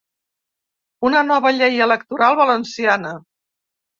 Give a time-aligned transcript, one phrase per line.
[1.09, 3.15] Una nova llei electoral valenciana.